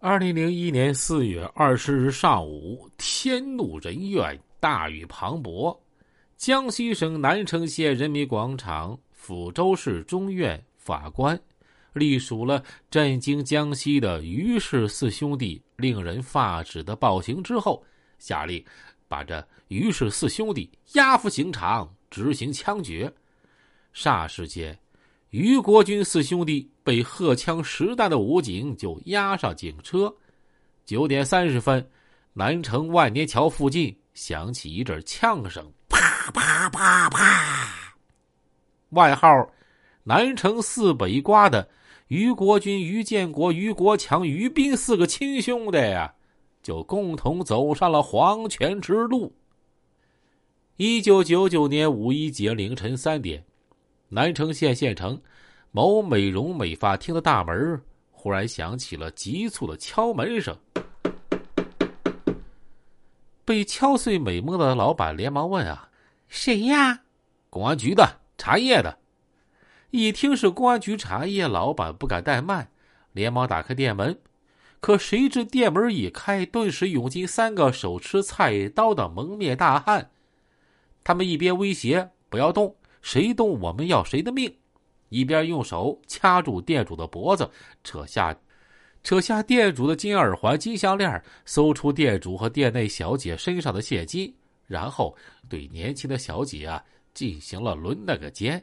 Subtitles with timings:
[0.00, 5.76] 二零零一年四月二十日上午，天怒人怨，大雨磅礴。
[6.36, 11.36] 江西省南城县人民广场抚州市中院法官
[11.94, 17.84] 隶属了震惊江西的于氏四兄弟令人发指的暴行之后，
[18.20, 18.64] 下令
[19.08, 23.12] 把这于氏四兄弟押赴刑场执行枪决。
[23.92, 24.78] 霎时间。
[25.30, 30.14] 于国军四兄弟被荷枪实弹的武警就押上警车。
[30.86, 31.86] 九点三十分，
[32.32, 37.96] 南城万年桥附近响起一阵枪声，啪啪啪啪。
[38.90, 39.28] 外号
[40.04, 41.68] “南城四北瓜”的
[42.06, 46.14] 于国军、于建国、于国强、于斌四个亲兄弟呀，
[46.62, 49.34] 就共同走上了黄泉之路。
[50.78, 53.44] 一九九九年五一节凌晨三点。
[54.08, 55.20] 南城县县城
[55.70, 57.80] 某美容美发厅的大门
[58.10, 60.56] 忽然响起了急促的敲门声。
[63.44, 65.88] 被敲碎美梦的老板连忙问：“啊，
[66.28, 67.00] 谁呀
[67.48, 68.98] ？”“公安局的，茶叶的。”
[69.90, 72.70] 一听是公安局茶叶，老板不敢怠慢，
[73.12, 74.18] 连忙打开店门。
[74.80, 80.10] 可谁知店门一开，顿时涌进三个手持菜刀的蒙面大汉。
[81.02, 82.76] 他们一边威胁：“不要动。”
[83.08, 84.54] 谁动我们要谁的命！
[85.08, 87.50] 一边用手掐住店主的脖子，
[87.82, 88.38] 扯下，
[89.02, 94.30] 扯下店主的金耳环、金项链，搜出店主和店内小姐身上的现金，
[94.66, 95.16] 然后
[95.48, 98.62] 对年轻的小姐啊进行了轮那个奸。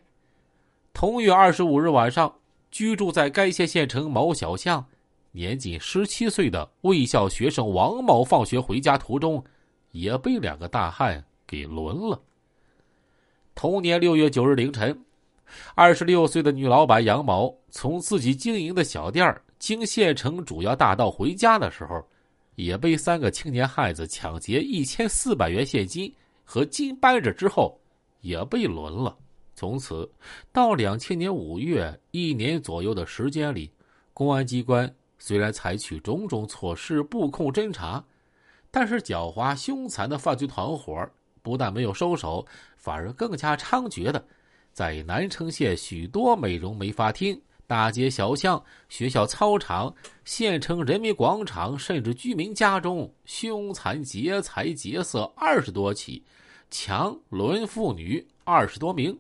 [0.93, 2.31] 同月二十五日晚上，
[2.69, 4.85] 居住在该县县城某小巷、
[5.31, 9.43] 年仅十七岁的卫校学生王某，放学回家途中，
[9.89, 12.21] 也被两个大汉给轮了。
[13.55, 14.95] 同年六月九日凌晨，
[15.75, 22.05] 二十六岁的女老板杨某从自己经营的小店经县城主要大道回家的时候，
[22.55, 27.79] 也被三个青年汉子抢劫一千四百元现金和金扳指之后，
[28.19, 29.17] 也被轮了。
[29.55, 30.07] 从此
[30.51, 33.71] 到两千年五月，一年左右的时间里，
[34.13, 38.03] 公安机关虽然采取种种措施布控侦查，
[38.69, 41.09] 但是狡猾凶残的犯罪团伙。
[41.45, 42.43] 不但没有收手，
[42.75, 44.25] 反而更加猖獗的，
[44.73, 56.23] 在南城县许多美容美发厅、大街小巷、学校操场、县城人民广场，甚至居民家中，凶残劫财劫色二十多起，
[56.71, 59.15] 强轮妇女二十多名。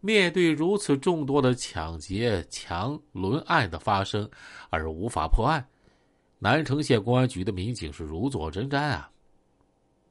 [0.00, 4.28] 面对如此众多的抢劫、强轮案的发生，
[4.68, 5.64] 而无法破案，
[6.40, 9.10] 南城县公安局的民警是如坐针毡啊。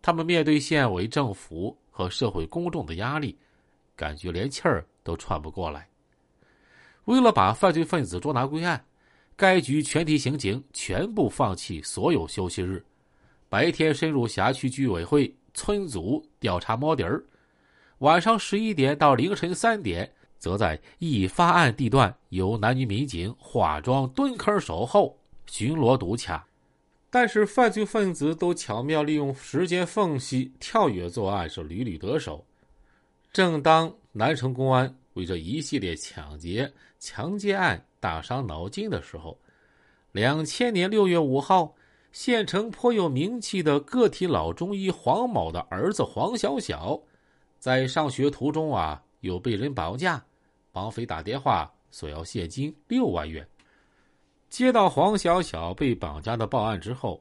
[0.04, 3.38] 他们面对县委政府和社会公众的压力，
[3.96, 5.88] 感觉连气儿都喘不过来。
[7.06, 8.84] 为了把犯罪分子捉拿归案，
[9.38, 12.84] 该局全体刑警全部放弃所有休息日，
[13.48, 17.24] 白天深入辖区居委会、村组调查摸底儿，
[18.00, 26.46] 晚上十一点到凌晨三点，则在易发案地段由男女民警化妆蹲坑守候，巡逻堵卡。
[27.16, 32.44] 但是犯罪分子都巧妙利用时间缝隙跳跃作案，是屡屡得手。
[33.32, 39.40] 正当南城公安为这一系列抢劫、强奸案大伤脑筋的时候，
[40.12, 41.76] 两千年六月五号，
[42.12, 47.00] 县城颇有名气的个体老中医黄某的儿子黄小小，
[47.60, 50.26] 在上学途中啊，有被人绑架，
[50.72, 53.48] 绑匪打电话索要现金六万元。
[54.54, 57.20] 接到黄小小被绑架的报案之后，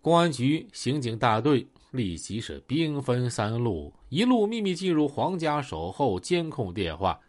[0.00, 7.20] 公安局刑警大队立即是兵分三路，一路秘密进入黄家守候监控电话，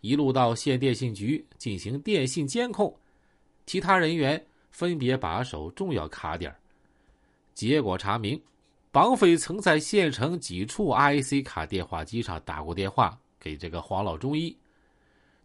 [0.00, 2.92] 一路到县电信局进行电信监控，
[3.64, 6.52] 其他人员分别把守重要卡点。
[7.54, 8.42] 结果查明，
[8.90, 14.56] 绑匪曾在县城几处 IC 卡电话机上打过电话给这个黄老中医。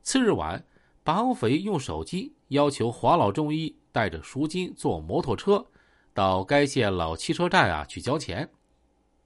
[0.01, 0.59] 次日晚。
[1.04, 5.66] 绑匪用手机要求黄老中医带着赎金坐摩托车
[6.13, 8.50] 到该县老汽车站啊去交钱，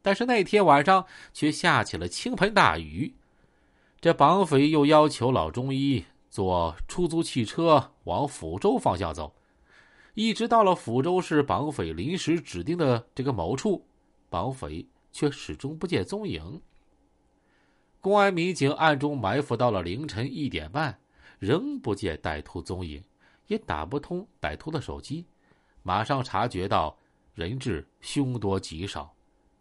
[0.01, 3.13] 但是那天晚上却下起了倾盆大雨。
[3.99, 9.33] 这绑匪又要求老中医坐出租汽车往抚州方向走，
[10.13, 13.85] 一直到了抚州市绑匪临时指定的这个某处，
[14.29, 16.61] 绑匪却始终不见踪影。
[17.99, 20.99] 公安民警暗中埋伏到了凌晨一点半。
[21.43, 23.03] 仍不见歹徒踪影，
[23.47, 25.25] 也打不通歹徒的手机，
[25.81, 26.97] 马上察觉到
[27.33, 29.13] 人质凶多吉少，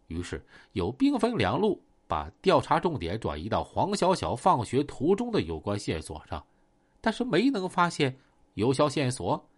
[0.07, 6.47] 于是又兵分两路，把调查重点转移到黄小小放学途中的有关线索上，
[7.01, 8.17] 但是没能发现
[8.55, 9.49] 有效线索。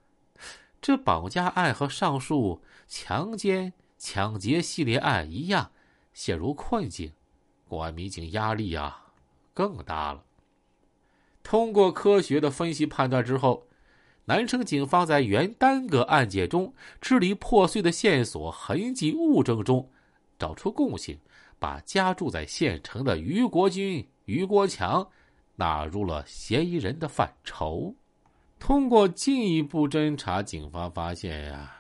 [0.81, 5.71] 这绑架案和上述强奸、抢劫系列案一样，
[6.15, 7.13] 陷入困境，
[7.69, 9.13] 公安民警压力啊
[9.53, 10.25] 更大了。
[11.45, 13.69] 通过科学的分析判断之后，
[14.25, 19.89] 南城警方在原单个案件中支离破碎的线索、痕迹、物证中
[20.39, 21.19] 找出共性，
[21.59, 25.07] 把家住在县城的于国军、于国强
[25.57, 27.95] 纳入了嫌疑人的范畴。
[28.59, 31.71] 通过进一步侦查，警方发现呀，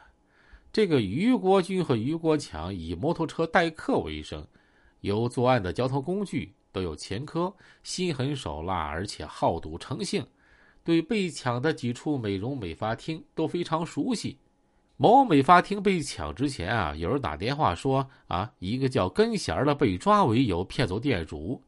[0.70, 4.46] 这个于国军和于国强以摩托车代客为生，
[5.00, 7.54] 有作案的交通工具，都有前科，
[7.84, 10.26] 心狠手辣，而且好赌成性，
[10.82, 14.36] 对被抢的几处美容美发厅都非常熟悉。
[14.96, 21.62] 某美发厅被抢之前啊，有人打电话说啊，一个叫根弦的被抓为由骗走店主，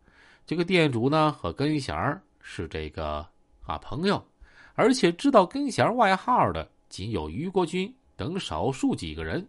[0.44, 1.96] 这个店主呢和根弦
[2.40, 3.24] 是这个
[3.64, 4.20] 啊朋友。
[4.74, 9.46] 而且知道根弦外号的仅有于国军等少数几个人。